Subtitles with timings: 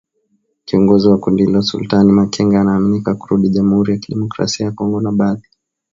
[0.65, 5.47] Kiongozi wa kundi hilo Sultani Makenga anaaminika kurudi Jamuhuri ya kidemokrasia ya kongo na badhi